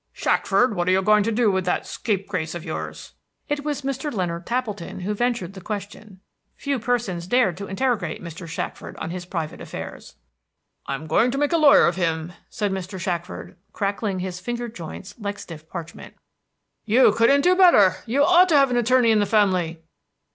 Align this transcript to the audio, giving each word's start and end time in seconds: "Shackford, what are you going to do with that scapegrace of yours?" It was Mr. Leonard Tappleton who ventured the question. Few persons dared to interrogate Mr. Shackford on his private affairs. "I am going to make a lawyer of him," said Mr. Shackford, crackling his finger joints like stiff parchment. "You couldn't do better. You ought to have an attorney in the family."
"Shackford, 0.13 0.75
what 0.75 0.87
are 0.89 0.93
you 0.93 1.03
going 1.03 1.21
to 1.21 1.31
do 1.31 1.51
with 1.51 1.63
that 1.65 1.85
scapegrace 1.85 2.55
of 2.55 2.65
yours?" 2.65 3.13
It 3.47 3.63
was 3.63 3.83
Mr. 3.83 4.11
Leonard 4.11 4.47
Tappleton 4.47 5.01
who 5.01 5.13
ventured 5.13 5.53
the 5.53 5.61
question. 5.61 6.21
Few 6.55 6.79
persons 6.79 7.27
dared 7.27 7.55
to 7.57 7.67
interrogate 7.67 8.19
Mr. 8.19 8.47
Shackford 8.47 8.97
on 8.97 9.11
his 9.11 9.25
private 9.27 9.61
affairs. 9.61 10.15
"I 10.87 10.95
am 10.95 11.05
going 11.05 11.29
to 11.29 11.37
make 11.37 11.53
a 11.53 11.57
lawyer 11.57 11.85
of 11.85 11.97
him," 11.97 12.33
said 12.49 12.71
Mr. 12.71 12.99
Shackford, 12.99 13.57
crackling 13.73 14.21
his 14.21 14.39
finger 14.39 14.67
joints 14.67 15.13
like 15.19 15.37
stiff 15.37 15.69
parchment. 15.69 16.15
"You 16.83 17.11
couldn't 17.11 17.41
do 17.41 17.55
better. 17.55 17.97
You 18.07 18.23
ought 18.25 18.49
to 18.49 18.57
have 18.57 18.71
an 18.71 18.77
attorney 18.77 19.11
in 19.11 19.19
the 19.19 19.27
family." 19.27 19.83